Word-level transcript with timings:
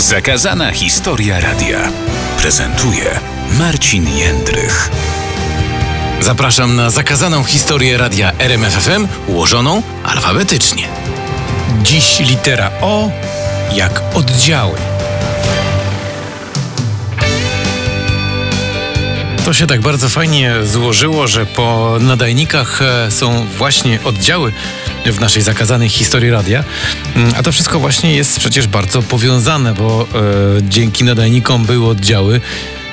Zakazana 0.00 0.72
historia 0.72 1.40
radia 1.40 1.78
prezentuje 2.38 3.20
Marcin 3.58 4.08
Jędrych. 4.16 4.90
Zapraszam 6.20 6.76
na 6.76 6.90
zakazaną 6.90 7.44
historię 7.44 7.98
radia 7.98 8.32
RMFFM 8.38 9.08
ułożoną 9.28 9.82
alfabetycznie. 10.04 10.88
Dziś 11.82 12.20
litera 12.20 12.70
O 12.80 13.10
jak 13.74 14.02
oddziały. 14.14 14.89
To 19.50 19.54
się 19.54 19.66
tak 19.66 19.80
bardzo 19.80 20.08
fajnie 20.08 20.54
złożyło, 20.64 21.26
że 21.26 21.46
po 21.46 21.96
nadajnikach 22.00 22.82
e, 22.82 23.10
są 23.10 23.46
właśnie 23.58 23.98
oddziały 24.04 24.52
w 25.06 25.20
naszej 25.20 25.42
zakazanej 25.42 25.88
historii 25.88 26.30
radia. 26.30 26.64
Mm, 27.16 27.32
a 27.36 27.42
to 27.42 27.52
wszystko 27.52 27.80
właśnie 27.80 28.14
jest 28.14 28.38
przecież 28.38 28.66
bardzo 28.66 29.02
powiązane, 29.02 29.74
bo 29.74 30.02
e, 30.02 30.06
dzięki 30.62 31.04
nadajnikom 31.04 31.64
były 31.64 31.88
oddziały. 31.88 32.40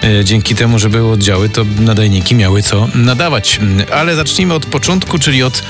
E, 0.03 0.25
dzięki 0.25 0.55
temu, 0.55 0.79
że 0.79 0.89
były 0.89 1.11
oddziały, 1.11 1.49
to 1.49 1.65
nadajniki 1.79 2.35
miały 2.35 2.61
co 2.61 2.87
nadawać. 2.95 3.59
Mm, 3.61 3.85
ale 3.91 4.15
zacznijmy 4.15 4.53
od 4.53 4.65
początku, 4.65 5.19
czyli 5.19 5.43
od 5.43 5.63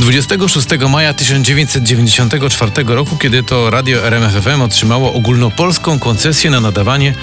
26 0.00 0.68
maja 0.90 1.14
1994 1.14 2.72
roku, 2.86 3.16
kiedy 3.16 3.42
to 3.42 3.70
radio 3.70 4.06
RMFFM 4.06 4.62
otrzymało 4.62 5.12
ogólnopolską 5.12 5.98
koncesję 5.98 6.50
na 6.50 6.60
nadawanie, 6.60 7.14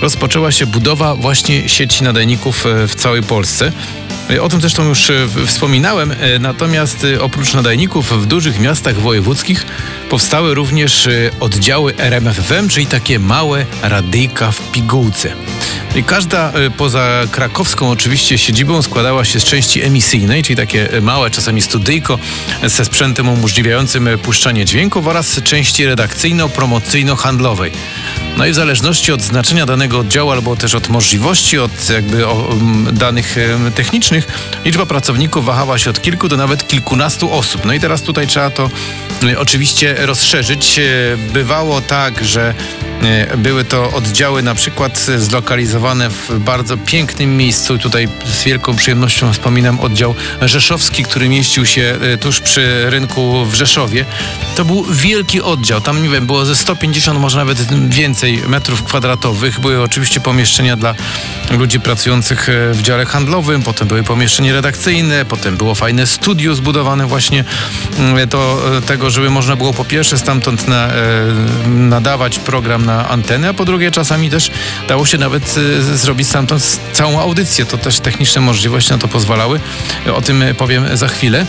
rozpoczęła 0.00 0.52
się 0.52 0.66
budowa 0.66 1.14
właśnie 1.14 1.68
sieci 1.68 2.04
nadajników 2.04 2.66
e, 2.66 2.88
w 2.88 2.94
całej 2.94 3.22
Polsce. 3.22 3.72
E, 4.30 4.42
o 4.42 4.48
tym 4.48 4.60
zresztą 4.60 4.88
już 4.88 5.10
e, 5.10 5.28
wspominałem, 5.46 6.14
natomiast 6.40 7.06
oprócz 7.20 7.54
nadajników 7.54 8.22
w 8.22 8.26
dużych 8.26 8.60
miastach 8.60 9.00
wojewódzkich 9.00 9.66
powstały 10.10 10.54
również 10.54 11.08
oddziały 11.40 11.94
RMFFM, 11.98 12.68
czyli 12.68 12.86
takie 12.86 13.18
małe 13.18 13.66
radyjka 13.82 14.52
w 14.52 14.70
pigułce. 14.72 15.32
I 15.96 16.04
każda 16.04 16.52
poza 16.76 17.08
krakowską 17.30 17.90
oczywiście 17.90 18.38
siedzibą 18.38 18.82
składała 18.82 19.24
się 19.24 19.40
z 19.40 19.44
części 19.44 19.82
emisyjnej, 19.82 20.42
czyli 20.42 20.56
takie 20.56 20.88
małe, 21.02 21.30
czasami 21.30 21.62
studyjko 21.62 22.18
ze 22.64 22.84
sprzętem 22.84 23.28
umożliwiającym 23.28 24.08
puszczanie 24.22 24.64
dźwięków 24.64 25.06
oraz 25.06 25.42
części 25.42 25.86
redakcyjno-promocyjno-handlowej. 25.86 27.70
No 28.36 28.46
i 28.46 28.52
w 28.52 28.54
zależności 28.54 29.12
od 29.12 29.22
znaczenia 29.22 29.66
danego 29.66 29.98
oddziału 29.98 30.30
albo 30.30 30.56
też 30.56 30.74
od 30.74 30.88
możliwości, 30.88 31.58
od 31.58 31.90
jakby 31.90 32.24
danych 32.92 33.36
technicznych, 33.74 34.26
liczba 34.64 34.86
pracowników 34.86 35.44
wahała 35.44 35.78
się 35.78 35.90
od 35.90 36.02
kilku 36.02 36.28
do 36.28 36.36
nawet 36.36 36.68
kilkunastu 36.68 37.32
osób. 37.32 37.64
No 37.64 37.72
i 37.72 37.80
teraz 37.80 38.02
tutaj 38.02 38.26
trzeba 38.26 38.50
to 38.50 38.70
y, 39.24 39.38
oczywiście 39.38 39.94
rozszerzyć. 39.98 40.78
Y, 40.78 41.18
bywało 41.32 41.80
tak, 41.80 42.24
że 42.24 42.54
y, 43.32 43.36
były 43.36 43.64
to 43.64 43.90
oddziały 43.90 44.42
na 44.42 44.54
przykład 44.54 45.06
zlokalizowane 45.18 46.10
w 46.10 46.38
bardzo 46.38 46.76
pięknym 46.76 47.36
miejscu. 47.36 47.78
Tutaj 47.78 48.08
z 48.24 48.44
wielką 48.44 48.76
przyjemnością 48.76 49.32
wspominam 49.32 49.80
oddział 49.80 50.14
rzeszowski, 50.42 51.04
który 51.04 51.28
mieścił 51.28 51.66
się 51.66 51.98
tuż 52.20 52.40
przy 52.40 52.90
rynku 52.90 53.44
w 53.44 53.54
Rzeszowie. 53.54 54.04
To 54.56 54.64
był 54.64 54.84
wielki 54.84 55.42
oddział. 55.42 55.80
Tam, 55.80 56.02
nie 56.02 56.08
wiem, 56.08 56.26
było 56.26 56.44
ze 56.44 56.56
150, 56.56 57.20
może 57.20 57.38
nawet 57.38 57.58
więcej 57.88 58.19
metrów 58.48 58.82
kwadratowych. 58.82 59.60
Były 59.60 59.82
oczywiście 59.82 60.20
pomieszczenia 60.20 60.76
dla 60.76 60.94
ludzi 61.50 61.80
pracujących 61.80 62.48
e, 62.48 62.74
w 62.74 62.82
dziale 62.82 63.06
handlowym, 63.06 63.62
potem 63.62 63.88
były 63.88 64.02
pomieszczenia 64.02 64.52
redakcyjne, 64.52 65.24
potem 65.24 65.56
było 65.56 65.74
fajne 65.74 66.06
studio 66.06 66.54
zbudowane 66.54 67.06
właśnie 67.06 67.44
mm, 67.98 68.28
do 68.28 68.62
e, 68.78 68.82
tego, 68.82 69.10
żeby 69.10 69.30
można 69.30 69.56
było 69.56 69.72
po 69.72 69.84
pierwsze 69.84 70.18
stamtąd 70.18 70.68
na, 70.68 70.88
e, 70.88 70.92
nadawać 71.66 72.38
program 72.38 72.86
na 72.86 73.08
antenę, 73.08 73.48
a 73.48 73.54
po 73.54 73.64
drugie 73.64 73.90
czasami 73.90 74.30
też 74.30 74.50
dało 74.88 75.06
się 75.06 75.18
nawet 75.18 75.54
zrobić 75.94 76.28
stamtąd 76.28 76.80
całą 76.92 77.20
audycję. 77.20 77.64
To 77.66 77.78
też 77.78 78.00
techniczne 78.00 78.40
możliwości 78.40 78.92
na 78.92 78.98
to 78.98 79.08
pozwalały. 79.08 79.60
O 80.14 80.22
tym 80.22 80.44
powiem 80.58 80.96
za 80.96 81.08
chwilę. 81.08 81.46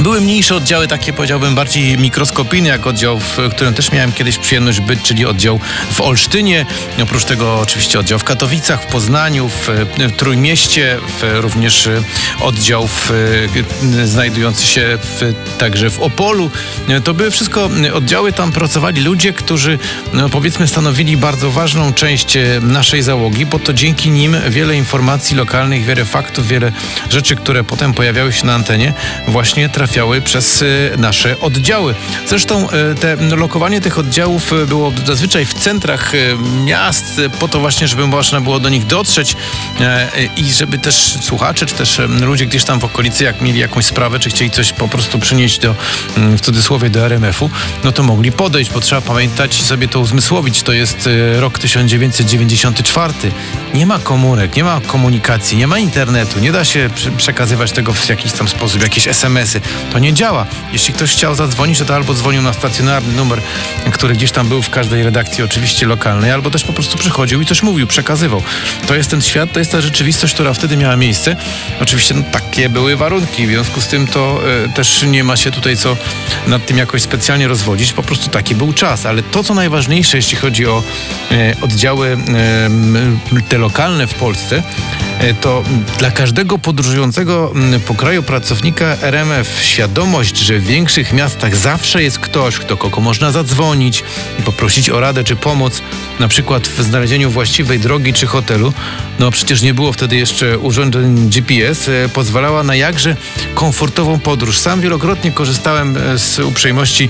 Były 0.00 0.20
mniejsze 0.20 0.56
oddziały, 0.56 0.88
takie 0.88 1.12
powiedziałbym 1.12 1.54
bardziej 1.54 1.98
mikroskopijne, 1.98 2.68
jak 2.68 2.86
oddział, 2.86 3.18
w 3.20 3.38
którym 3.50 3.74
też 3.74 3.92
miałem 3.92 4.12
kiedyś 4.12 4.38
przyjemność 4.38 4.80
być, 4.80 5.02
czyli 5.02 5.26
oddział 5.26 5.60
w 5.92 6.00
Olsztynie. 6.00 6.66
Oprócz 7.02 7.24
tego 7.24 7.60
oczywiście 7.60 7.98
oddział 7.98 8.18
w 8.18 8.24
Katowicach, 8.24 8.82
w 8.82 8.86
Poznaniu, 8.86 9.48
w, 9.48 9.68
w 9.98 10.16
Trójmieście, 10.16 10.98
w, 11.20 11.40
również 11.40 11.88
oddział 12.40 12.86
w, 12.86 13.10
znajdujący 14.04 14.66
się 14.66 14.98
także 15.58 15.90
w 15.90 16.00
Opolu. 16.00 16.50
To 17.04 17.14
były 17.14 17.30
wszystko 17.30 17.70
oddziały, 17.94 18.32
tam 18.32 18.52
pracowali 18.52 19.00
ludzie, 19.00 19.32
którzy 19.32 19.78
no, 20.12 20.28
powiedzmy 20.28 20.68
stanowili 20.68 21.16
bardzo 21.16 21.50
ważną 21.50 21.92
część 21.92 22.38
naszej 22.62 23.02
załogi, 23.02 23.46
bo 23.46 23.58
to 23.58 23.72
dzięki 23.72 24.10
nim 24.10 24.36
wiele 24.48 24.76
informacji 24.76 25.36
lokalnych, 25.36 25.84
wiele 25.84 26.04
faktów, 26.04 26.48
wiele 26.48 26.72
rzeczy, 27.10 27.36
które 27.36 27.64
potem 27.64 27.94
pojawiały 27.94 28.32
się 28.32 28.46
na 28.46 28.54
antenie, 28.54 28.92
właśnie 29.28 29.68
trafiały 29.68 29.81
trafiały 29.82 30.20
przez 30.20 30.62
y, 30.62 30.90
nasze 30.98 31.40
oddziały. 31.40 31.94
Zresztą 32.26 32.68
y, 32.70 32.94
te 32.94 33.16
lokowanie 33.36 33.80
tych 33.80 33.98
oddziałów 33.98 34.52
y, 34.52 34.66
było 34.66 34.92
zazwyczaj 35.06 35.46
w 35.46 35.54
centrach 35.54 36.12
miast, 36.64 37.20
po 37.40 37.48
to 37.48 37.60
właśnie, 37.60 37.88
żeby 37.88 38.06
można 38.06 38.40
było 38.40 38.60
do 38.60 38.68
nich 38.68 38.86
dotrzeć 38.86 39.36
i 40.36 40.52
żeby 40.52 40.78
też 40.78 41.18
słuchacze, 41.20 41.66
czy 41.66 41.74
też 41.74 42.00
ludzie 42.20 42.46
gdzieś 42.46 42.64
tam 42.64 42.80
w 42.80 42.84
okolicy, 42.84 43.24
jak 43.24 43.40
mieli 43.40 43.58
jakąś 43.58 43.86
sprawę, 43.86 44.18
czy 44.18 44.30
chcieli 44.30 44.50
coś 44.50 44.72
po 44.72 44.88
prostu 44.88 45.18
przynieść 45.18 45.58
do, 45.58 45.74
mm, 46.16 46.38
w 46.38 46.40
cudzysłowie, 46.40 46.90
do 46.90 47.00
RMF-u, 47.06 47.50
no 47.84 47.92
to 47.92 48.02
mogli 48.02 48.32
podejść, 48.32 48.70
bo 48.70 48.80
trzeba 48.80 49.00
pamiętać 49.00 49.60
i 49.60 49.62
sobie 49.62 49.88
to 49.88 50.00
uzmysłowić. 50.00 50.62
To 50.62 50.72
jest 50.72 51.08
rok 51.34 51.58
1994. 51.58 53.14
Nie 53.74 53.86
ma 53.86 53.98
komórek, 53.98 54.56
nie 54.56 54.64
ma 54.64 54.80
komunikacji, 54.86 55.56
nie 55.58 55.66
ma 55.66 55.78
internetu, 55.78 56.40
nie 56.40 56.52
da 56.52 56.64
się 56.64 56.90
przekazywać 57.16 57.72
tego 57.72 57.92
w 57.92 58.08
jakiś 58.08 58.32
tam 58.32 58.48
sposób, 58.48 58.82
jakieś 58.82 59.08
SMS-y 59.08 59.60
to 59.92 59.98
nie 59.98 60.12
działa. 60.12 60.46
Jeśli 60.72 60.94
ktoś 60.94 61.12
chciał 61.12 61.34
zadzwonić, 61.34 61.78
to, 61.78 61.84
to 61.84 61.94
albo 61.94 62.14
dzwonił 62.14 62.42
na 62.42 62.52
stacjonarny 62.52 63.12
numer, 63.12 63.40
który 63.92 64.14
gdzieś 64.14 64.30
tam 64.30 64.48
był 64.48 64.62
w 64.62 64.70
każdej 64.70 65.02
redakcji 65.02 65.44
oczywiście 65.44 65.86
lokalnej, 65.86 66.30
albo 66.30 66.50
też 66.50 66.64
po 66.64 66.72
prostu 66.72 66.98
przychodził 66.98 67.40
i 67.40 67.46
coś 67.46 67.62
mówił, 67.62 67.86
przekazywał. 67.86 68.42
To 68.86 68.94
jest 68.94 69.10
ten 69.10 69.22
świat, 69.22 69.52
to 69.52 69.58
jest 69.58 69.72
ta 69.72 69.80
rzeczywistość, 69.80 70.34
która 70.34 70.54
wtedy 70.54 70.76
miała 70.76 70.96
miejsce. 70.96 71.36
Oczywiście 71.80 72.14
no, 72.14 72.22
takie 72.32 72.68
były 72.68 72.96
warunki, 72.96 73.46
w 73.46 73.50
związku 73.50 73.80
z 73.80 73.86
tym 73.86 74.06
to 74.06 74.40
y, 74.66 74.72
też 74.72 75.02
nie 75.02 75.24
ma 75.24 75.36
się 75.36 75.50
tutaj 75.50 75.76
co 75.76 75.96
nad 76.46 76.66
tym 76.66 76.78
jakoś 76.78 77.02
specjalnie 77.02 77.48
rozwodzić, 77.48 77.92
po 77.92 78.02
prostu 78.02 78.30
taki 78.30 78.54
był 78.54 78.72
czas. 78.72 79.06
Ale 79.06 79.22
to, 79.22 79.44
co 79.44 79.54
najważniejsze, 79.54 80.16
jeśli 80.16 80.36
chodzi 80.36 80.66
o 80.66 80.82
y, 81.32 81.56
oddziały 81.60 82.16
y, 83.36 83.42
te 83.48 83.58
lokalne 83.58 84.06
w 84.06 84.14
Polsce, 84.14 84.62
to 85.40 85.62
dla 85.98 86.10
każdego 86.10 86.58
podróżującego 86.58 87.52
po 87.86 87.94
kraju 87.94 88.22
pracownika 88.22 88.96
RMF 89.02 89.61
świadomość, 89.62 90.38
że 90.38 90.58
w 90.58 90.66
większych 90.66 91.12
miastach 91.12 91.56
zawsze 91.56 92.02
jest 92.02 92.18
ktoś, 92.18 92.58
kto 92.58 92.76
kogo 92.76 93.00
można 93.00 93.30
zadzwonić 93.30 94.04
i 94.38 94.42
poprosić 94.42 94.90
o 94.90 95.00
radę 95.00 95.24
czy 95.24 95.36
pomoc, 95.36 95.82
na 96.20 96.28
przykład 96.28 96.68
w 96.68 96.82
znalezieniu 96.82 97.30
właściwej 97.30 97.78
drogi 97.78 98.12
czy 98.12 98.26
hotelu, 98.26 98.72
no 99.18 99.30
przecież 99.30 99.62
nie 99.62 99.74
było 99.74 99.92
wtedy 99.92 100.16
jeszcze 100.16 100.58
urządzeń 100.58 101.30
GPS, 101.30 101.88
e, 101.88 102.08
pozwalała 102.08 102.62
na 102.62 102.74
jakże 102.74 103.16
komfortową 103.54 104.18
podróż. 104.18 104.58
Sam 104.58 104.80
wielokrotnie 104.80 105.32
korzystałem 105.32 105.96
e, 105.96 106.18
z 106.18 106.38
uprzejmości 106.38 107.08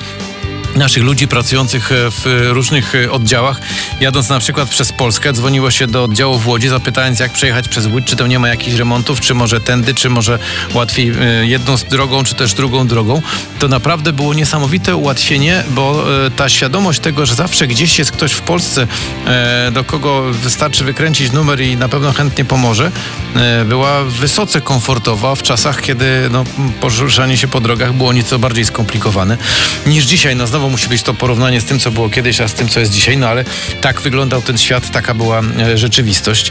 naszych 0.76 1.02
ludzi 1.02 1.28
pracujących 1.28 1.92
e, 1.92 1.94
w 2.10 2.48
różnych 2.50 2.94
e, 2.94 3.10
oddziałach. 3.10 3.60
Jadąc 4.00 4.28
na 4.28 4.38
przykład 4.38 4.68
przez 4.68 4.92
Polskę, 4.92 5.32
dzwoniło 5.32 5.70
się 5.70 5.86
do 5.86 6.04
oddziału 6.04 6.38
w 6.38 6.46
Łodzi, 6.46 6.68
zapytając 6.68 7.20
jak 7.20 7.32
przejechać 7.32 7.68
przez 7.68 7.86
Łódź, 7.86 8.04
czy 8.04 8.16
tam 8.16 8.28
nie 8.28 8.38
ma 8.38 8.48
jakichś 8.48 8.76
remontów, 8.76 9.20
czy 9.20 9.34
może 9.34 9.60
tędy, 9.60 9.94
czy 9.94 10.10
może 10.10 10.38
łatwiej 10.74 11.12
e, 11.20 11.46
jedną 11.46 11.74
drogą, 11.90 12.24
czy 12.24 12.34
też 12.34 12.54
drugą 12.54 12.86
drogą. 12.86 13.22
To 13.58 13.68
naprawdę 13.68 14.12
było 14.12 14.34
niesamowite 14.34 14.96
ułatwienie, 14.96 15.64
bo 15.70 16.04
ta 16.36 16.48
świadomość 16.48 17.00
tego, 17.00 17.26
że 17.26 17.34
zawsze 17.34 17.66
gdzieś 17.66 17.98
jest 17.98 18.12
ktoś 18.12 18.32
w 18.32 18.40
Polsce, 18.40 18.86
do 19.72 19.84
kogo 19.84 20.22
wystarczy 20.32 20.84
wykręcić 20.84 21.32
numer 21.32 21.60
i 21.60 21.76
na 21.76 21.88
pewno 21.88 22.12
chętnie 22.12 22.44
pomoże, 22.44 22.90
była 23.66 24.04
wysoce 24.04 24.60
komfortowa 24.60 25.34
w 25.34 25.42
czasach, 25.42 25.82
kiedy 25.82 26.28
no, 26.30 26.44
poruszanie 26.80 27.36
się 27.36 27.48
po 27.48 27.60
drogach 27.60 27.92
było 27.92 28.12
nieco 28.12 28.38
bardziej 28.38 28.64
skomplikowane 28.64 29.38
niż 29.86 30.04
dzisiaj. 30.04 30.36
No, 30.36 30.46
znowu 30.46 30.61
musi 30.68 30.88
być 30.88 31.02
to 31.02 31.14
porównanie 31.14 31.60
z 31.60 31.64
tym, 31.64 31.78
co 31.78 31.90
było 31.90 32.10
kiedyś, 32.10 32.40
a 32.40 32.48
z 32.48 32.54
tym, 32.54 32.68
co 32.68 32.80
jest 32.80 32.92
dzisiaj, 32.92 33.16
no 33.16 33.28
ale 33.28 33.44
tak 33.80 34.00
wyglądał 34.00 34.42
ten 34.42 34.58
świat, 34.58 34.90
taka 34.90 35.14
była 35.14 35.40
e, 35.40 35.78
rzeczywistość. 35.78 36.50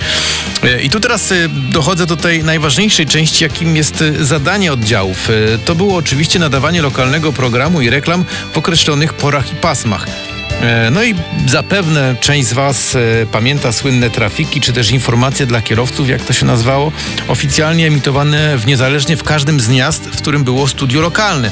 E, 0.63 0.81
I 0.81 0.89
tu 0.89 0.99
teraz 0.99 1.31
e, 1.31 1.35
dochodzę 1.49 2.05
do 2.05 2.17
tej 2.17 2.43
najważniejszej 2.43 3.05
części, 3.05 3.43
jakim 3.43 3.75
jest 3.75 4.03
zadanie 4.21 4.73
oddziałów. 4.73 5.29
To 5.65 5.75
było 5.75 5.95
oczywiście 5.97 6.39
nadawanie 6.39 6.81
lokalnego 6.81 7.33
programu 7.33 7.81
i 7.81 7.89
reklam 7.89 8.25
w 8.53 8.57
określonych 8.57 9.13
porach 9.13 9.53
i 9.53 9.55
pasmach. 9.55 10.30
E, 10.61 10.91
no 10.91 11.03
i 11.03 11.15
zapewne 11.47 12.15
część 12.19 12.47
z 12.47 12.53
Was 12.53 12.95
e, 12.95 12.99
pamięta 13.25 13.71
słynne 13.71 14.09
trafiki, 14.09 14.61
czy 14.61 14.73
też 14.73 14.91
informacje 14.91 15.45
dla 15.45 15.61
kierowców, 15.61 16.09
jak 16.09 16.21
to 16.21 16.33
się 16.33 16.45
nazywało, 16.45 16.91
oficjalnie 17.27 17.87
emitowane 17.87 18.57
w 18.57 18.65
niezależnie 18.65 19.17
w 19.17 19.23
każdym 19.23 19.59
z 19.59 19.69
miast, 19.69 20.03
w 20.03 20.17
którym 20.17 20.43
było 20.43 20.67
studio 20.67 21.01
lokalne. 21.01 21.51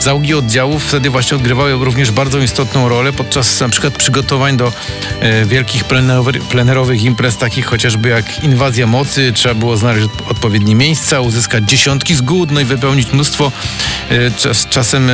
Załogi 0.00 0.34
oddziałów 0.34 0.84
wtedy 0.84 1.10
właśnie 1.10 1.36
odgrywały 1.36 1.84
również 1.84 2.10
bardzo 2.10 2.38
istotną 2.38 2.88
rolę 2.88 3.12
podczas 3.12 3.60
na 3.60 3.68
przykład 3.68 3.96
przygotowań 3.96 4.56
do 4.56 4.72
e, 5.20 5.44
wielkich 5.44 5.84
plenerowych 6.50 7.02
imprez, 7.02 7.36
takich 7.36 7.66
chociażby 7.66 8.08
jak 8.08 8.44
inwazja 8.44 8.86
mocy. 8.86 9.32
Trzeba 9.32 9.54
było 9.54 9.76
znaleźć 9.76 10.08
odpowiednie 10.28 10.74
miejsca, 10.74 11.20
uzyskać 11.20 11.64
dziesiątki 11.64 12.14
zgód, 12.14 12.50
no 12.50 12.60
i 12.60 12.64
wypełnić 12.64 13.12
mnóstwo 13.12 13.52
czas, 14.38 14.66
czasem 14.70 15.10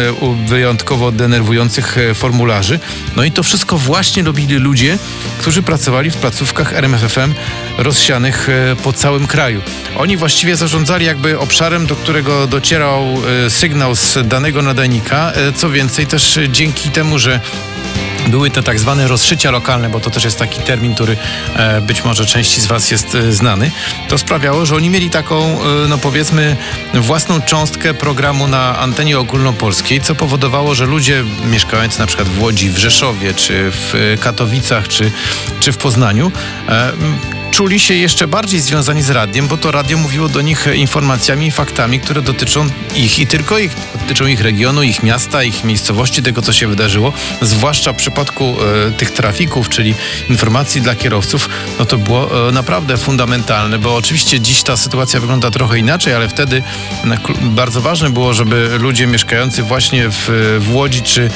wyjątkowo 0.46 1.12
denerwujących 1.12 1.96
formularzy. 2.14 2.80
No 3.16 3.23
i 3.24 3.32
to 3.32 3.42
wszystko 3.42 3.78
właśnie 3.78 4.22
robili 4.22 4.56
ludzie, 4.56 4.98
którzy 5.38 5.62
pracowali 5.62 6.10
w 6.10 6.16
placówkach 6.16 6.72
RMFFM 6.72 7.34
rozsianych 7.78 8.48
e, 8.48 8.76
po 8.76 8.92
całym 8.92 9.26
kraju. 9.26 9.60
Oni 9.96 10.16
właściwie 10.16 10.56
zarządzali 10.56 11.06
jakby 11.06 11.38
obszarem, 11.38 11.86
do 11.86 11.96
którego 11.96 12.46
docierał 12.46 13.02
e, 13.46 13.50
sygnał 13.50 13.94
z 13.94 14.28
danego 14.28 14.62
nadajnika. 14.62 15.32
E, 15.32 15.52
co 15.52 15.70
więcej, 15.70 16.06
też 16.06 16.38
dzięki 16.48 16.90
temu, 16.90 17.18
że 17.18 17.40
były 18.28 18.50
te 18.50 18.62
tak 18.62 18.80
zwane 18.80 19.08
rozszycia 19.08 19.50
lokalne, 19.50 19.88
bo 19.88 20.00
to 20.00 20.10
też 20.10 20.24
jest 20.24 20.38
taki 20.38 20.60
termin, 20.60 20.94
który 20.94 21.16
e, 21.56 21.80
być 21.80 22.04
może 22.04 22.26
części 22.26 22.60
z 22.60 22.66
Was 22.66 22.90
jest 22.90 23.14
e, 23.14 23.32
znany, 23.32 23.70
to 24.08 24.18
sprawiało, 24.18 24.66
że 24.66 24.76
oni 24.76 24.90
mieli 24.90 25.10
taką, 25.10 25.42
e, 25.42 25.88
no 25.88 25.98
powiedzmy, 25.98 26.56
własną 26.94 27.40
cząstkę 27.40 27.94
programu 27.94 28.48
na 28.48 28.78
antenie 28.78 29.18
ogólnopolskiej, 29.18 30.00
co 30.00 30.14
powodowało, 30.14 30.74
że 30.74 30.86
ludzie 30.86 31.24
mieszkający 31.50 31.98
na 31.98 32.06
przykład 32.06 32.28
w 32.28 32.42
Łodzi, 32.42 32.70
w 32.70 32.78
Rzeszowie, 32.78 33.34
czy 33.34 33.70
w 33.70 34.16
Katowicach, 34.20 34.88
czy, 34.88 35.10
czy 35.60 35.72
w 35.72 35.76
Poznaniu, 35.76 36.32
czuli 37.54 37.80
się 37.80 37.94
jeszcze 37.94 38.28
bardziej 38.28 38.60
związani 38.60 39.02
z 39.02 39.10
radiem, 39.10 39.48
bo 39.48 39.56
to 39.56 39.70
radio 39.70 39.98
mówiło 39.98 40.28
do 40.28 40.40
nich 40.40 40.66
informacjami 40.74 41.46
i 41.46 41.50
faktami, 41.50 42.00
które 42.00 42.22
dotyczą 42.22 42.66
ich 42.94 43.18
i 43.18 43.26
tylko 43.26 43.58
ich, 43.58 43.76
dotyczą 44.00 44.26
ich 44.26 44.40
regionu, 44.40 44.82
ich 44.82 45.02
miasta, 45.02 45.42
ich 45.42 45.64
miejscowości, 45.64 46.22
tego 46.22 46.42
co 46.42 46.52
się 46.52 46.66
wydarzyło, 46.66 47.12
zwłaszcza 47.42 47.92
w 47.92 47.96
przypadku 47.96 48.56
e, 48.88 48.90
tych 48.90 49.10
trafików, 49.10 49.68
czyli 49.68 49.94
informacji 50.30 50.80
dla 50.80 50.94
kierowców, 50.94 51.48
no 51.78 51.84
to 51.84 51.98
było 51.98 52.48
e, 52.48 52.52
naprawdę 52.52 52.96
fundamentalne, 52.96 53.78
bo 53.78 53.96
oczywiście 53.96 54.40
dziś 54.40 54.62
ta 54.62 54.76
sytuacja 54.76 55.20
wygląda 55.20 55.50
trochę 55.50 55.78
inaczej, 55.78 56.14
ale 56.14 56.28
wtedy 56.28 56.62
bardzo 57.42 57.80
ważne 57.80 58.10
było, 58.10 58.34
żeby 58.34 58.70
ludzie 58.78 59.06
mieszkający 59.06 59.62
właśnie 59.62 60.08
w, 60.08 60.58
w 60.60 60.74
Łodzi 60.74 61.02
czy 61.02 61.30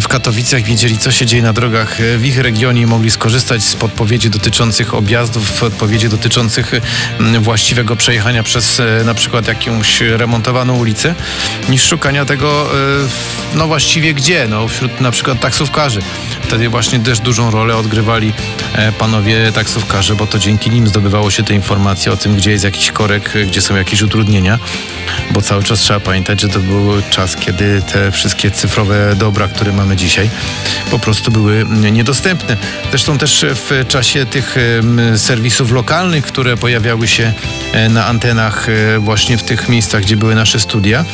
w 0.00 0.08
Katowicach 0.08 0.62
wiedzieli, 0.62 0.98
co 0.98 1.10
się 1.10 1.26
dzieje 1.26 1.42
na 1.42 1.52
drogach 1.52 1.98
w 2.18 2.24
ich 2.24 2.38
regionie 2.38 2.82
i 2.82 2.86
mogli 2.86 3.10
skorzystać 3.10 3.62
z 3.62 3.74
podpowiedzi 3.74 4.30
dotyczących 4.30 4.94
objazdów 4.94 5.51
odpowiedzi 5.62 6.08
dotyczących 6.08 6.72
mm, 7.20 7.42
właściwego 7.42 7.96
przejechania 7.96 8.42
przez 8.42 8.80
e, 8.80 9.04
na 9.04 9.14
przykład 9.14 9.48
jakąś 9.48 10.00
remontowaną 10.00 10.76
ulicę, 10.76 11.14
niż 11.68 11.84
szukania 11.84 12.24
tego 12.24 12.70
e, 13.04 13.56
no 13.56 13.66
właściwie 13.66 14.14
gdzie, 14.14 14.46
no 14.48 14.68
wśród 14.68 15.00
na 15.00 15.10
przykład 15.10 15.40
taksówkarzy. 15.40 16.02
Wtedy 16.42 16.68
właśnie 16.68 17.00
też 17.00 17.20
dużą 17.20 17.50
rolę 17.50 17.76
odgrywali 17.76 18.32
e, 18.74 18.92
panowie 18.92 19.52
taksówkarze, 19.52 20.14
bo 20.14 20.26
to 20.26 20.38
dzięki 20.38 20.70
nim 20.70 20.88
zdobywało 20.88 21.30
się 21.30 21.42
te 21.42 21.54
informacje 21.54 22.12
o 22.12 22.16
tym, 22.16 22.36
gdzie 22.36 22.50
jest 22.50 22.64
jakiś 22.64 22.90
korek, 22.90 23.32
gdzie 23.46 23.60
są 23.60 23.76
jakieś 23.76 24.02
utrudnienia, 24.02 24.58
bo 25.30 25.42
cały 25.42 25.62
czas 25.62 25.80
trzeba 25.80 26.00
pamiętać, 26.00 26.40
że 26.40 26.48
to 26.48 26.58
był 26.58 27.02
czas, 27.10 27.36
kiedy 27.36 27.82
te 27.92 28.10
wszystkie 28.10 28.50
cyfrowe 28.50 29.16
dobra, 29.16 29.48
które 29.48 29.72
mamy 29.72 29.96
dzisiaj, 29.96 30.30
po 30.90 30.98
prostu 30.98 31.30
były 31.30 31.66
niedostępne. 31.92 32.56
Zresztą 32.90 33.18
też 33.18 33.44
w 33.54 33.84
czasie 33.88 34.26
tych 34.26 34.56
serwisów 35.16 35.42
serwisów 35.52 35.72
lokalnych, 35.72 36.24
które 36.24 36.56
pojawiały 36.56 37.08
się 37.08 37.32
e, 37.72 37.88
na 37.88 38.06
antenach 38.06 38.68
e, 38.68 38.98
właśnie 38.98 39.38
w 39.38 39.42
tych 39.42 39.68
miejscach, 39.68 40.02
gdzie 40.02 40.16
były 40.16 40.34
nasze 40.34 40.60
studia. 40.60 41.04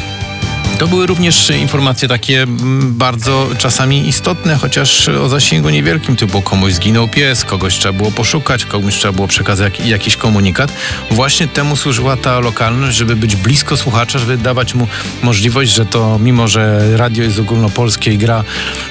To 0.78 0.86
były 0.86 1.06
również 1.06 1.50
informacje 1.50 2.08
takie 2.08 2.44
bardzo 2.82 3.48
czasami 3.58 4.08
istotne, 4.08 4.56
chociaż 4.56 5.08
o 5.08 5.28
zasięgu 5.28 5.70
niewielkim, 5.70 6.16
typu 6.16 6.42
komuś 6.42 6.72
zginął 6.72 7.08
pies, 7.08 7.44
kogoś 7.44 7.74
trzeba 7.74 7.92
było 7.92 8.10
poszukać, 8.10 8.64
komuś 8.64 8.94
trzeba 8.94 9.12
było 9.12 9.28
przekazać 9.28 9.80
jakiś 9.80 10.16
komunikat. 10.16 10.72
Właśnie 11.10 11.48
temu 11.48 11.76
służyła 11.76 12.16
ta 12.16 12.40
lokalność, 12.40 12.96
żeby 12.96 13.16
być 13.16 13.36
blisko 13.36 13.76
słuchacza, 13.76 14.18
żeby 14.18 14.36
dawać 14.36 14.74
mu 14.74 14.86
możliwość, 15.22 15.72
że 15.72 15.86
to 15.86 16.18
mimo, 16.18 16.48
że 16.48 16.96
radio 16.96 17.24
jest 17.24 17.38
ogólnopolskie 17.38 18.12
i 18.12 18.18
gra 18.18 18.44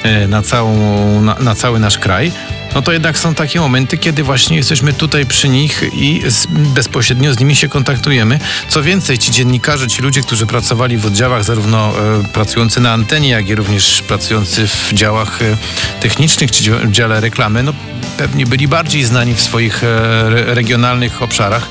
e, 0.04 0.28
na, 0.28 0.42
całą, 0.42 1.22
na, 1.22 1.36
na 1.40 1.56
cały 1.56 1.80
nasz 1.80 1.98
kraj, 1.98 2.32
no 2.76 2.82
to 2.82 2.92
jednak 2.92 3.20
są 3.20 3.36
takie 3.36 3.60
momenty, 3.60 3.98
kiedy 3.98 4.24
właśnie 4.24 4.58
jesteśmy 4.58 4.94
tutaj 4.94 5.26
przy 5.26 5.50
nich 5.50 5.84
i 5.94 6.22
z, 6.28 6.48
bezpośrednio 6.48 7.34
z 7.34 7.40
nimi 7.40 7.56
się 7.56 7.70
kontaktujemy. 7.70 8.40
Co 8.70 8.84
więcej, 8.84 9.18
ci 9.18 9.32
dziennikarze, 9.32 9.88
ci 9.88 10.02
ludzie, 10.02 10.22
którzy 10.22 10.46
pracowali 10.46 10.98
w 10.98 11.06
oddziałach, 11.06 11.44
zarówno 11.44 11.77
e, 11.78 12.24
pracujący 12.34 12.80
na 12.80 12.94
antenie, 12.94 13.30
jak 13.30 13.50
i 13.50 13.56
również 13.56 14.02
pracujący 14.02 14.68
w 14.68 14.94
działach 14.94 15.42
e, 15.42 15.58
technicznych 16.02 16.52
czy 16.52 16.64
dziale 16.92 17.20
reklamy, 17.20 17.64
no 17.64 17.74
pewnie 18.18 18.46
byli 18.46 18.68
bardziej 18.68 19.04
znani 19.04 19.34
w 19.36 19.42
swoich 19.42 19.84
e, 19.84 20.56
regionalnych 20.56 21.22
obszarach 21.22 21.70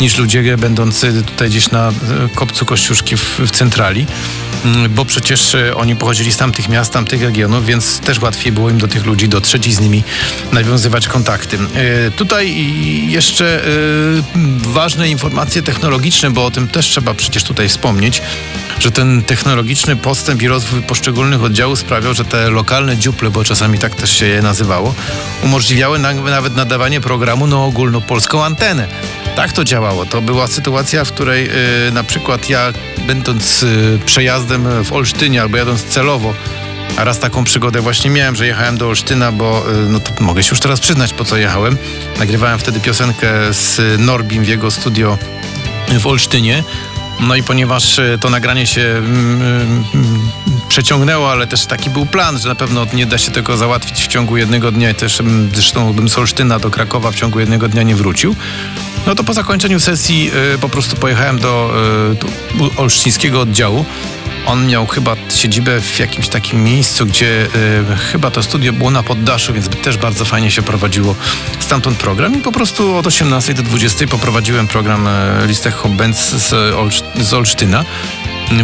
niż 0.00 0.18
ludzie 0.18 0.56
będący 0.56 1.22
tutaj 1.22 1.48
gdzieś 1.48 1.70
na 1.70 1.92
kopcu 2.34 2.64
Kościuszki 2.64 3.16
w, 3.16 3.38
w 3.38 3.50
centrali, 3.50 4.06
mm, 4.64 4.94
bo 4.94 5.04
przecież 5.04 5.56
oni 5.76 5.96
pochodzili 5.96 6.32
z 6.32 6.36
tamtych 6.36 6.68
miast, 6.68 6.92
tamtych 6.92 7.22
regionów, 7.22 7.66
więc 7.66 8.00
też 8.00 8.20
łatwiej 8.20 8.52
było 8.52 8.70
im 8.70 8.78
do 8.78 8.88
tych 8.88 9.06
ludzi 9.06 9.28
dotrzeć 9.28 9.66
i 9.66 9.72
z 9.72 9.80
nimi 9.80 10.02
nawiązywać 10.52 11.08
kontakty. 11.08 11.58
Tutaj 12.16 12.56
jeszcze 13.08 13.60
ważne 14.58 15.08
informacje 15.08 15.62
technologiczne, 15.62 16.30
bo 16.30 16.44
o 16.44 16.50
tym 16.50 16.68
też 16.68 16.86
trzeba 16.86 17.14
przecież 17.14 17.44
tutaj 17.44 17.68
wspomnieć, 17.68 18.22
że 18.78 18.90
ten 18.90 19.22
technologiczny 19.22 19.41
postęp 20.02 20.42
i 20.42 20.48
rozwój 20.48 20.82
poszczególnych 20.82 21.42
oddziałów 21.42 21.78
sprawiał, 21.78 22.14
że 22.14 22.24
te 22.24 22.50
lokalne 22.50 22.96
dziuple, 22.96 23.30
bo 23.30 23.44
czasami 23.44 23.78
tak 23.78 23.94
też 23.94 24.10
się 24.18 24.26
je 24.26 24.42
nazywało, 24.42 24.94
umożliwiały 25.44 25.98
nawet 25.98 26.56
nadawanie 26.56 27.00
programu 27.00 27.46
na 27.46 27.56
ogólnopolską 27.56 28.44
antenę. 28.44 28.88
Tak 29.36 29.52
to 29.52 29.64
działało. 29.64 30.06
To 30.06 30.20
była 30.20 30.46
sytuacja, 30.46 31.04
w 31.04 31.12
której 31.12 31.44
yy, 31.44 31.92
na 31.92 32.04
przykład 32.04 32.50
ja, 32.50 32.72
będąc 33.06 33.62
yy, 33.62 33.98
przejazdem 34.06 34.84
w 34.84 34.92
Olsztynie 34.92 35.42
albo 35.42 35.56
jadąc 35.56 35.84
celowo, 35.84 36.34
a 36.96 37.04
raz 37.04 37.18
taką 37.18 37.44
przygodę 37.44 37.80
właśnie 37.80 38.10
miałem, 38.10 38.36
że 38.36 38.46
jechałem 38.46 38.78
do 38.78 38.88
Olsztyna, 38.88 39.32
bo 39.32 39.64
yy, 39.66 39.88
no 39.88 40.00
to 40.00 40.24
mogę 40.24 40.42
się 40.42 40.50
już 40.50 40.60
teraz 40.60 40.80
przyznać, 40.80 41.12
po 41.12 41.24
co 41.24 41.36
jechałem. 41.36 41.78
Nagrywałem 42.18 42.58
wtedy 42.58 42.80
piosenkę 42.80 43.32
z 43.50 43.80
Norbim 44.00 44.44
w 44.44 44.48
jego 44.48 44.70
studio 44.70 45.18
w 45.98 46.06
Olsztynie. 46.06 46.64
No 47.22 47.36
i 47.36 47.42
ponieważ 47.42 47.98
y, 47.98 48.18
to 48.20 48.30
nagranie 48.30 48.66
się 48.66 48.80
mm, 48.80 49.42
mm, 49.94 50.30
przeciągnęło, 50.68 51.30
ale 51.30 51.46
też 51.46 51.66
taki 51.66 51.90
był 51.90 52.06
plan, 52.06 52.38
że 52.38 52.48
na 52.48 52.54
pewno 52.54 52.86
nie 52.94 53.06
da 53.06 53.18
się 53.18 53.30
tego 53.30 53.56
załatwić 53.56 54.02
w 54.02 54.06
ciągu 54.06 54.36
jednego 54.36 54.72
dnia 54.72 54.90
i 54.90 54.94
też 54.94 55.20
mm, 55.20 55.50
zresztą 55.54 55.92
bym 55.92 56.08
z 56.08 56.18
Olsztyna 56.18 56.58
do 56.58 56.70
Krakowa 56.70 57.10
w 57.10 57.14
ciągu 57.14 57.40
jednego 57.40 57.68
dnia 57.68 57.82
nie 57.82 57.94
wrócił. 57.96 58.36
No 59.06 59.14
to 59.14 59.24
po 59.24 59.34
zakończeniu 59.34 59.80
sesji 59.80 60.30
y, 60.54 60.58
po 60.58 60.68
prostu 60.68 60.96
pojechałem 60.96 61.38
do, 61.38 61.74
y, 62.60 62.76
olsztyńskiego 62.76 63.40
oddziału. 63.40 63.84
On 64.46 64.66
miał 64.66 64.86
chyba 64.86 65.16
siedzibę 65.34 65.80
w 65.80 65.98
jakimś 65.98 66.28
takim 66.28 66.64
miejscu, 66.64 67.06
gdzie 67.06 67.46
y, 67.92 67.96
chyba 68.12 68.30
to 68.30 68.42
studio 68.42 68.72
było 68.72 68.90
na 68.90 69.02
poddaszu, 69.02 69.52
więc 69.52 69.68
też 69.68 69.96
bardzo 69.96 70.24
fajnie 70.24 70.50
się 70.50 70.62
prowadziło 70.62 71.14
stamtąd 71.60 71.98
program. 71.98 72.38
I 72.38 72.42
po 72.42 72.52
prostu 72.52 72.96
od 72.96 73.06
18 73.06 73.54
do 73.54 73.62
20 73.62 74.06
poprowadziłem 74.06 74.68
program 74.68 75.06
y, 75.06 75.10
Listech 75.46 75.74
Hobbens 75.74 76.30
z, 76.30 76.74
Olsz 76.74 77.02
z 77.20 77.34
Olsztyna. 77.34 77.84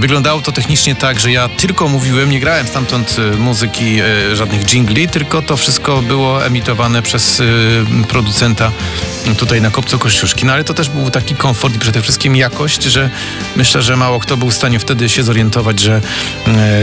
Wyglądało 0.01 0.43
to 0.43 0.53
technicznie 0.53 0.95
tak, 0.95 1.21
że 1.21 1.33
ja 1.33 1.49
tylko 1.49 1.89
mówiłem, 1.89 2.31
nie 2.31 2.41
grałem 2.41 2.67
stamtąd 2.67 3.17
y, 3.19 3.37
muzyki, 3.37 4.03
y, 4.33 4.37
żadnych 4.37 4.65
jingli, 4.67 5.09
tylko 5.09 5.43
to 5.43 5.57
wszystko 5.57 6.03
było 6.03 6.47
emitowane 6.47 7.03
przez 7.03 7.43
producenta 8.09 8.73
tutaj 9.35 9.61
na 9.61 9.71
Kopcu 9.71 9.99
Kościuszki. 9.99 10.47
No 10.47 10.53
ale 10.53 10.65
to 10.65 10.75
też 10.75 10.89
był 10.89 11.11
taki 11.11 11.35
komfort 11.35 11.75
i 11.75 11.79
przede 11.79 12.03
wszystkim 12.03 12.37
jakość, 12.37 12.83
że 12.83 13.11
myślę, 13.57 13.83
że 13.83 13.97
mało 13.97 14.21
kto 14.21 14.37
był 14.37 14.51
w 14.51 14.55
stanie 14.55 14.79
wtedy 14.79 15.09
się 15.09 15.23
zorientować, 15.23 15.81
że 15.81 16.01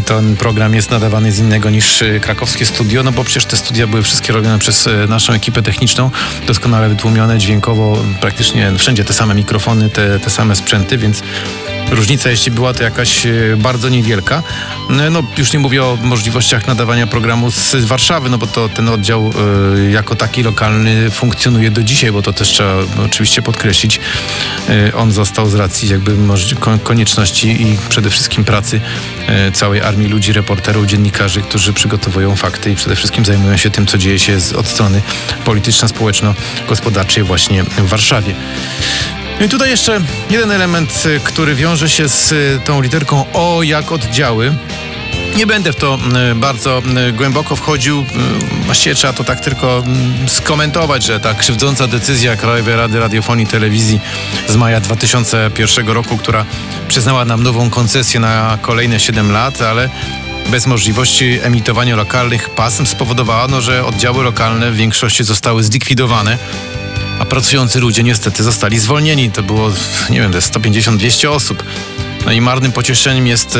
ten 0.06 0.36
program 0.36 0.74
jest 0.74 0.92
nadawany 0.92 1.32
z 1.32 1.40
innego 1.40 1.70
niż 1.70 2.04
krakowskie 2.22 2.66
studio, 2.66 3.04
no 3.04 3.12
bo 3.12 3.24
przecież 3.24 3.46
te 3.46 3.58
studia 3.58 3.88
były 3.88 4.04
wszystkie 4.04 4.34
robione 4.34 4.60
przez 4.60 4.90
naszą 5.08 5.34
ekipę 5.34 5.62
techniczną, 5.62 6.12
doskonale 6.48 6.90
wytłumione 6.90 7.38
dźwiękowo, 7.38 7.98
praktycznie 8.22 8.72
wszędzie 8.78 9.06
te 9.06 9.14
same 9.14 9.36
mikrofony, 9.36 9.90
te, 9.90 10.20
te 10.20 10.30
same 10.30 10.56
sprzęty, 10.56 10.98
więc 10.98 11.22
Różnica, 11.92 12.30
jeśli 12.30 12.52
była 12.52 12.74
to 12.74 12.84
jakaś 12.84 13.26
e, 13.26 13.32
bardzo 13.58 13.90
niewielka. 13.90 14.44
E, 14.90 15.10
no, 15.10 15.24
już 15.38 15.54
nie 15.54 15.60
mówię 15.60 15.84
o 15.84 15.98
możliwościach 16.02 16.68
nadawania 16.68 17.08
programu 17.08 17.52
z 17.52 17.76
Warszawy, 17.86 18.30
no 18.30 18.38
bo 18.38 18.48
to 18.48 18.70
ten 18.70 18.90
oddział 18.90 19.34
y, 19.78 19.92
jako 19.92 20.16
taki 20.16 20.44
lokalny 20.44 21.12
funkcjonuje 21.12 21.72
do 21.72 21.84
dzisiaj, 21.84 22.12
bo 22.12 22.22
to 22.22 22.34
też 22.34 22.50
trzeba 22.50 22.74
oczywiście 23.06 23.42
podkreślić. 23.42 24.00
Y, 24.70 24.96
on 24.96 25.12
został 25.12 25.50
z 25.50 25.56
racji 25.56 25.90
jakby 25.90 26.18
konieczności 26.84 27.62
i 27.62 27.78
przede 27.90 28.10
wszystkim 28.10 28.44
pracy 28.44 28.82
całej 29.54 29.82
armii 29.82 30.08
ludzi, 30.08 30.34
reporterów, 30.34 30.86
dziennikarzy, 30.86 31.42
którzy 31.42 31.74
przygotowują 31.74 32.36
fakty 32.36 32.72
i 32.72 32.76
przede 32.76 32.96
wszystkim 32.96 33.26
zajmują 33.26 33.58
się 33.58 33.70
tym, 33.70 33.86
co 33.86 33.98
dzieje 33.98 34.20
się 34.20 34.38
od 34.58 34.68
strony 34.68 35.02
polityczno-społeczno-gospodarczej 35.46 37.24
właśnie 37.24 37.64
w 37.64 37.88
Warszawie. 37.88 38.36
I 39.42 39.50
tutaj 39.50 39.70
jeszcze 39.70 40.02
jeden 40.30 40.52
element, 40.52 41.04
y, 41.06 41.20
który 41.20 41.56
wiąże 41.56 41.90
się 41.90 42.10
z 42.10 42.32
y, 42.32 42.60
tą 42.66 42.82
literką 42.82 43.26
O 43.34 43.64
jak 43.64 43.92
oddziały. 43.92 44.56
Nie 45.36 45.48
będę 45.48 45.74
w 45.74 45.76
to 45.76 46.00
y, 46.32 46.36
bardzo 46.36 46.82
głęboko 47.14 47.56
wchodził. 47.56 48.06
Właściwie 48.66 48.96
trzeba 48.96 49.14
to 49.14 49.24
tak 49.24 49.40
tylko 49.40 49.84
mm, 49.86 50.30
skomentować, 50.30 51.04
że 51.04 51.20
ta 51.20 51.34
krzywdząca 51.34 51.88
decyzja 51.88 52.36
Krajowej 52.36 52.76
Rady 52.76 53.00
Radiofonii 53.00 53.46
i 53.46 53.48
Telewizji 53.48 54.00
z 54.48 54.56
maja 54.56 54.80
2001 54.80 55.88
roku, 55.88 56.18
która 56.18 56.46
przyznała 56.88 57.26
nam 57.26 57.44
nową 57.44 57.70
koncesję 57.70 58.20
na 58.20 58.58
kolejne 58.62 59.00
7 59.00 59.32
lat, 59.32 59.62
ale 59.62 59.90
bez 60.52 60.68
możliwości 60.68 61.40
emitowania 61.44 61.96
lokalnych 61.96 62.50
pasm 62.50 62.86
spowodowała, 62.86 63.48
no, 63.48 63.62
że 63.62 63.86
oddziały 63.86 64.24
lokalne 64.24 64.72
w 64.72 64.76
większości 64.76 65.24
zostały 65.24 65.64
zlikwidowane 65.64 66.38
a 67.20 67.26
pracujący 67.26 67.80
ludzie 67.80 68.04
niestety 68.04 68.44
zostali 68.44 68.80
zwolnieni. 68.80 69.32
To 69.32 69.44
było, 69.44 69.72
nie 70.10 70.22
wiem, 70.22 70.32
150-200 70.32 71.28
osób. 71.28 71.64
No 72.26 72.32
i 72.32 72.42
marnym 72.42 72.72
pocieszeniem 72.72 73.28
jest 73.28 73.56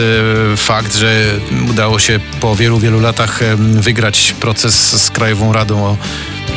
e, 0.54 0.58
fakt, 0.58 0.96
że 0.96 1.24
udało 1.70 2.00
się 2.00 2.20
po 2.40 2.56
wielu, 2.56 2.80
wielu 2.80 3.00
latach 3.00 3.42
e, 3.42 3.56
wygrać 3.56 4.36
proces 4.40 5.04
z 5.04 5.12
Krajową 5.12 5.54
Radą 5.54 5.84
o 5.84 5.98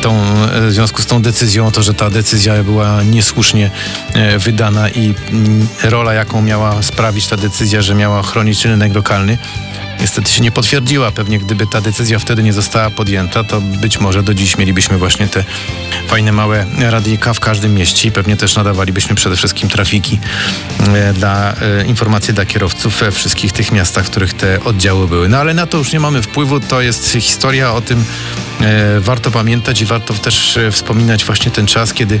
tą, 0.01 0.21
e, 0.21 0.67
w 0.67 0.73
związku 0.73 1.01
z 1.01 1.05
tą 1.05 1.21
decyzją, 1.21 1.67
o 1.67 1.71
to, 1.71 1.83
że 1.83 1.93
ta 1.93 2.09
decyzja 2.09 2.63
była 2.63 3.03
niesłusznie 3.03 3.71
wydana 4.37 4.89
i 4.89 5.13
mm, 5.31 5.67
rola, 5.83 6.13
jaką 6.13 6.41
miała 6.41 6.83
sprawić 6.83 7.27
ta 7.27 7.37
decyzja, 7.37 7.81
że 7.81 7.95
miała 7.95 8.23
chronić 8.23 8.65
rynek 8.65 8.95
lokalny, 8.95 9.37
niestety 10.01 10.31
się 10.31 10.41
nie 10.41 10.51
potwierdziła. 10.51 11.11
Pewnie 11.11 11.39
gdyby 11.39 11.67
ta 11.67 11.81
decyzja 11.81 12.19
wtedy 12.19 12.43
nie 12.43 12.53
została 12.53 12.89
podjęta, 12.89 13.43
to 13.43 13.61
być 13.61 13.99
może 13.99 14.23
do 14.23 14.33
dziś 14.33 14.57
mielibyśmy 14.57 14.97
właśnie 14.97 15.27
te 15.27 15.43
fajne 16.07 16.31
małe 16.31 16.65
radyjka 16.79 17.33
w 17.33 17.39
każdym 17.39 17.75
mieście 17.75 18.07
i 18.07 18.11
pewnie 18.11 18.37
też 18.37 18.55
nadawalibyśmy 18.55 19.15
przede 19.15 19.35
wszystkim 19.35 19.69
trafiki 19.69 20.19
e, 20.87 21.13
dla 21.13 21.53
e, 21.53 21.85
informacji 21.85 22.33
dla 22.33 22.45
kierowców 22.45 22.99
we 22.99 23.11
wszystkich 23.11 23.51
tych 23.51 23.71
miastach, 23.71 24.05
w 24.05 24.09
których 24.09 24.33
te 24.33 24.63
oddziały 24.63 25.07
były. 25.07 25.29
No 25.29 25.37
ale 25.37 25.53
na 25.53 25.65
to 25.67 25.77
już 25.77 25.93
nie 25.93 25.99
mamy 25.99 26.21
wpływu. 26.21 26.59
To 26.59 26.81
jest 26.81 27.11
historia 27.11 27.73
o 27.73 27.81
tym, 27.81 28.05
e, 28.61 28.99
warto 28.99 29.31
pamiętać 29.31 29.81
i 29.81 29.85
warto 29.85 30.13
też 30.13 30.59
wspominać 30.71 31.25
właśnie 31.25 31.51
ten 31.51 31.65
czas, 31.65 31.93
kiedy 31.93 32.19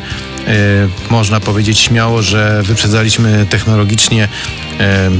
można 1.09 1.39
powiedzieć 1.39 1.79
śmiało, 1.79 2.21
że 2.21 2.63
wyprzedzaliśmy 2.63 3.45
technologicznie 3.49 4.27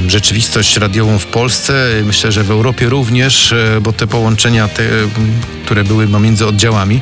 rzeczywistość 0.08 0.78
radiową 0.78 1.20
w 1.20 1.26
Polsce. 1.26 1.74
Myślę, 2.06 2.32
że 2.32 2.44
w 2.50 2.52
Europie 2.52 2.90
również, 2.90 3.52
e, 3.52 3.82
bo 3.82 3.94
te 3.94 4.08
połączenia, 4.08 4.68
te, 4.68 4.84
które 5.66 5.84
były 5.84 6.08
między 6.08 6.48
oddziałami, 6.48 7.02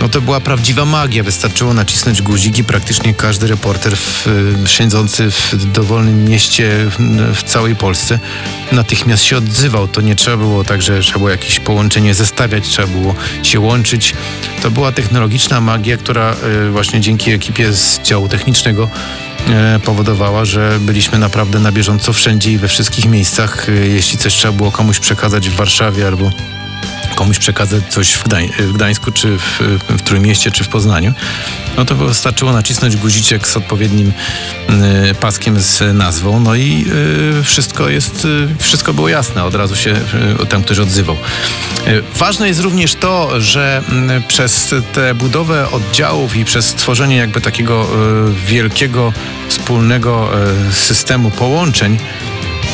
no 0.00 0.08
to 0.08 0.20
była 0.20 0.40
prawdziwa 0.40 0.84
magia. 0.84 1.22
Wystarczyło 1.22 1.74
nacisnąć 1.74 2.22
guzik 2.22 2.58
i 2.58 2.64
praktycznie 2.64 3.14
każdy 3.14 3.46
reporter 3.46 3.96
w, 3.96 4.26
siedzący 4.66 5.30
w 5.30 5.72
dowolnym 5.72 6.24
mieście 6.24 6.70
w 7.34 7.42
całej 7.42 7.76
Polsce 7.76 8.18
natychmiast 8.72 9.22
się 9.22 9.36
odzywał. 9.36 9.88
To 9.88 10.00
nie 10.00 10.16
trzeba 10.16 10.36
było 10.36 10.64
tak, 10.64 10.82
że 10.82 11.00
trzeba 11.00 11.18
było 11.18 11.30
jakieś 11.30 11.60
połączenie 11.60 12.14
zestawiać, 12.14 12.68
trzeba 12.68 12.88
było 12.88 13.14
się 13.42 13.60
łączyć. 13.60 14.14
To 14.62 14.70
była 14.70 14.92
technologiczna 14.92 15.60
magia, 15.60 15.96
która 15.96 16.32
e, 16.32 16.70
właśnie 16.70 17.00
dzięki 17.00 17.30
ekipie 17.32 17.72
z 17.72 18.00
działu 18.02 18.28
technicznego 18.28 18.88
E, 18.88 19.29
powodowała, 19.84 20.44
że 20.44 20.78
byliśmy 20.80 21.18
naprawdę 21.18 21.58
na 21.58 21.72
bieżąco 21.72 22.12
wszędzie 22.12 22.52
i 22.52 22.58
we 22.58 22.68
wszystkich 22.68 23.06
miejscach. 23.06 23.68
E, 23.68 23.72
jeśli 23.72 24.18
coś 24.18 24.34
trzeba 24.34 24.52
było 24.52 24.70
komuś 24.70 24.98
przekazać 24.98 25.50
w 25.50 25.54
Warszawie 25.54 26.06
albo 26.06 26.30
komuś 27.14 27.38
przekazać 27.38 27.82
coś 27.88 28.12
w, 28.12 28.24
Gdań 28.24 28.48
w 28.58 28.72
Gdańsku, 28.72 29.12
czy 29.12 29.38
w, 29.38 29.60
w 29.88 30.02
Trójmieście, 30.02 30.50
czy 30.50 30.64
w 30.64 30.68
Poznaniu, 30.68 31.12
no 31.76 31.84
to 31.84 31.94
wystarczyło 31.94 32.52
nacisnąć 32.52 32.96
guziczek 32.96 33.48
z 33.48 33.56
odpowiednim 33.56 34.12
y, 35.10 35.14
paskiem 35.14 35.60
z 35.60 35.94
nazwą, 35.94 36.40
no 36.40 36.54
i 36.54 36.86
y, 37.40 37.42
wszystko 37.42 37.88
jest, 37.88 38.24
y, 38.24 38.48
wszystko 38.58 38.94
było 38.94 39.08
jasne, 39.08 39.44
od 39.44 39.54
razu 39.54 39.76
się 39.76 39.94
tam 40.48 40.62
ktoś 40.62 40.78
odzywał. 40.78 41.16
Ważne 42.16 42.48
jest 42.48 42.60
również 42.60 42.94
to, 42.94 43.40
że 43.40 43.82
przez 44.28 44.74
tę 44.92 45.14
budowę 45.14 45.70
oddziałów 45.70 46.36
i 46.36 46.44
przez 46.44 46.66
stworzenie 46.66 47.16
jakby 47.16 47.40
takiego 47.40 47.88
wielkiego, 48.46 49.12
wspólnego 49.48 50.30
systemu 50.72 51.30
połączeń, 51.30 51.98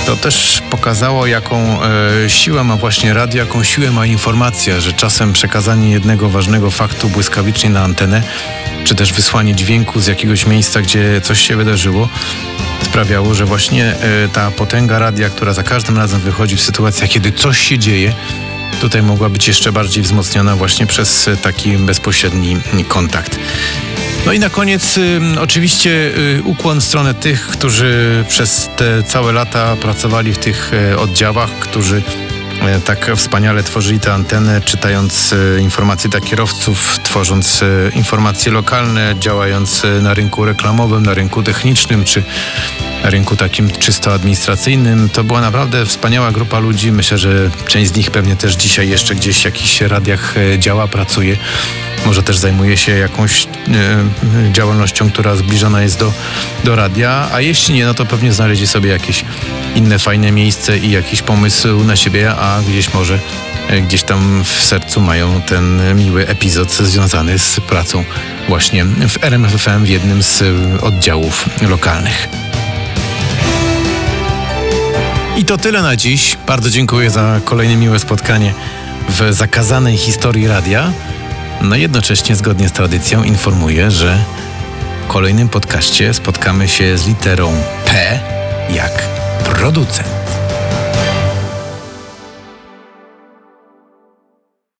to 0.06 0.16
też 0.16 0.62
pokazało, 0.70 1.26
jaką 1.26 1.82
e, 1.82 2.30
siłę 2.30 2.64
ma 2.64 2.76
właśnie 2.76 3.14
radio, 3.14 3.44
jaką 3.44 3.64
siłę 3.64 3.90
ma 3.90 4.06
informacja, 4.06 4.80
że 4.80 4.92
czasem 4.92 5.32
przekazanie 5.32 5.90
jednego 5.90 6.28
ważnego 6.28 6.70
faktu 6.70 7.08
błyskawicznie 7.08 7.70
na 7.70 7.82
antenę, 7.82 8.22
czy 8.84 8.94
też 8.94 9.12
wysłanie 9.12 9.54
dźwięku 9.54 10.00
z 10.00 10.06
jakiegoś 10.06 10.46
miejsca, 10.46 10.82
gdzie 10.82 11.20
coś 11.20 11.40
się 11.40 11.56
wydarzyło, 11.56 12.08
sprawiało, 12.82 13.34
że 13.34 13.44
właśnie 13.44 13.84
e, 13.84 14.28
ta 14.32 14.50
potęga 14.50 14.98
radia, 14.98 15.28
która 15.30 15.52
za 15.52 15.62
każdym 15.62 15.96
razem 15.96 16.20
wychodzi 16.20 16.56
w 16.56 16.62
sytuacjach, 16.62 17.10
kiedy 17.10 17.32
coś 17.32 17.58
się 17.58 17.78
dzieje, 17.78 18.12
tutaj 18.80 19.02
mogła 19.02 19.28
być 19.28 19.48
jeszcze 19.48 19.72
bardziej 19.72 20.02
wzmocniona 20.02 20.56
właśnie 20.56 20.86
przez 20.86 21.30
taki 21.42 21.78
bezpośredni 21.78 22.56
kontakt. 22.88 23.38
No 24.26 24.32
i 24.32 24.38
na 24.38 24.50
koniec 24.50 24.98
oczywiście 25.40 25.90
y, 25.90 26.42
ukłon 26.44 26.80
w 26.80 26.84
stronę 26.84 27.14
tych, 27.14 27.46
którzy 27.46 28.24
przez 28.28 28.70
te 28.76 29.02
całe 29.02 29.32
lata 29.32 29.76
pracowali 29.76 30.32
w 30.32 30.38
tych 30.38 30.72
y, 30.92 30.98
oddziałach, 30.98 31.50
którzy 31.50 31.96
y, 31.96 32.80
tak 32.80 33.10
wspaniale 33.16 33.62
tworzyli 33.62 34.00
te 34.00 34.12
anteny, 34.12 34.60
czytając 34.60 35.34
informacje 35.60 36.10
dla 36.10 36.20
kierowców, 36.20 36.98
tworząc 37.02 37.60
informacje 37.94 38.52
lokalne, 38.52 39.14
działając 39.20 39.82
na 40.02 40.14
rynku 40.14 40.44
reklamowym, 40.44 41.02
na 41.02 41.14
rynku 41.14 41.42
technicznym 41.42 42.04
czy 42.04 42.22
na 43.02 43.10
rynku 43.10 43.36
takim 43.36 43.70
czysto 43.70 44.14
administracyjnym. 44.14 45.08
To 45.08 45.24
była 45.24 45.40
naprawdę 45.40 45.86
wspaniała 45.86 46.32
grupa 46.32 46.58
ludzi. 46.58 46.92
Myślę, 46.92 47.18
że 47.18 47.50
część 47.66 47.92
z 47.92 47.96
nich 47.96 48.10
pewnie 48.10 48.36
też 48.36 48.54
dzisiaj 48.54 48.88
jeszcze 48.88 49.14
gdzieś 49.14 49.42
w 49.42 49.44
jakichś 49.44 49.80
radiach 49.80 50.34
działa, 50.58 50.88
pracuje 50.88 51.36
może 52.06 52.22
też 52.22 52.38
zajmuje 52.38 52.76
się 52.76 52.92
jakąś 52.92 53.44
e, 53.44 53.48
działalnością, 54.52 55.10
która 55.10 55.36
zbliżona 55.36 55.82
jest 55.82 55.98
do, 55.98 56.12
do 56.64 56.76
radia, 56.76 57.28
a 57.32 57.40
jeśli 57.40 57.74
nie, 57.74 57.86
no 57.86 57.94
to 57.94 58.06
pewnie 58.06 58.32
znaleźli 58.32 58.66
sobie 58.66 58.90
jakieś 58.90 59.24
inne 59.74 59.98
fajne 59.98 60.32
miejsce 60.32 60.78
i 60.78 60.90
jakiś 60.90 61.22
pomysł 61.22 61.84
na 61.84 61.96
siebie, 61.96 62.34
a 62.34 62.60
gdzieś 62.68 62.94
może 62.94 63.18
e, 63.68 63.80
gdzieś 63.80 64.02
tam 64.02 64.44
w 64.44 64.62
sercu 64.62 65.00
mają 65.00 65.42
ten 65.42 65.80
miły 65.94 66.26
epizod 66.28 66.72
związany 66.72 67.38
z 67.38 67.60
pracą 67.60 68.04
właśnie 68.48 68.84
w 68.84 69.24
RMFFM 69.24 69.84
w 69.84 69.88
jednym 69.88 70.22
z 70.22 70.42
oddziałów 70.82 71.48
lokalnych. 71.68 72.28
I 75.36 75.44
to 75.44 75.58
tyle 75.58 75.82
na 75.82 75.96
dziś. 75.96 76.36
Bardzo 76.46 76.70
dziękuję 76.70 77.10
za 77.10 77.40
kolejne 77.44 77.76
miłe 77.76 77.98
spotkanie 77.98 78.54
w 79.08 79.34
zakazanej 79.34 79.96
historii 79.96 80.46
radia. 80.46 80.92
No 81.60 81.76
jednocześnie 81.76 82.36
zgodnie 82.36 82.68
z 82.68 82.72
tradycją 82.72 83.22
informuję, 83.22 83.90
że 83.90 84.18
w 85.04 85.08
kolejnym 85.08 85.48
podcaście 85.48 86.14
spotkamy 86.14 86.68
się 86.68 86.98
z 86.98 87.06
literą 87.06 87.52
P 87.86 88.20
jak 88.70 89.02
producent. 89.44 90.35